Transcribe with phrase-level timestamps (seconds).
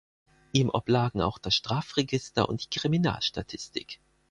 [0.51, 3.99] Ihm oblagen auch das Strafregister und die Kriminalstatistik.